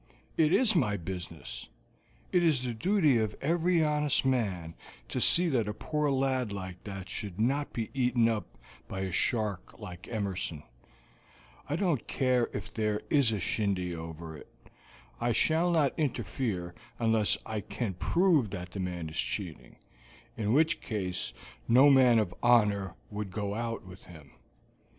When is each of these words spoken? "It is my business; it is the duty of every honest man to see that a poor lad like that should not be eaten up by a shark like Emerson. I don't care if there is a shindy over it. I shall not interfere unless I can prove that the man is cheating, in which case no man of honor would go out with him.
"It 0.35 0.51
is 0.51 0.75
my 0.75 0.97
business; 0.97 1.69
it 2.31 2.41
is 2.41 2.63
the 2.63 2.73
duty 2.73 3.19
of 3.19 3.35
every 3.39 3.83
honest 3.83 4.25
man 4.25 4.73
to 5.09 5.21
see 5.21 5.47
that 5.49 5.67
a 5.67 5.75
poor 5.75 6.09
lad 6.09 6.51
like 6.51 6.83
that 6.85 7.07
should 7.07 7.39
not 7.39 7.71
be 7.71 7.91
eaten 7.93 8.27
up 8.27 8.57
by 8.87 9.01
a 9.01 9.11
shark 9.11 9.77
like 9.77 10.07
Emerson. 10.07 10.63
I 11.69 11.75
don't 11.75 12.07
care 12.07 12.49
if 12.51 12.73
there 12.73 12.99
is 13.11 13.31
a 13.31 13.39
shindy 13.39 13.93
over 13.95 14.35
it. 14.35 14.51
I 15.19 15.33
shall 15.33 15.69
not 15.69 15.99
interfere 15.99 16.73
unless 16.97 17.37
I 17.45 17.61
can 17.61 17.93
prove 17.93 18.49
that 18.49 18.71
the 18.71 18.79
man 18.79 19.07
is 19.07 19.17
cheating, 19.19 19.75
in 20.35 20.51
which 20.51 20.81
case 20.81 21.31
no 21.67 21.91
man 21.91 22.17
of 22.17 22.33
honor 22.41 22.95
would 23.11 23.29
go 23.29 23.53
out 23.53 23.85
with 23.85 24.05
him. 24.05 24.31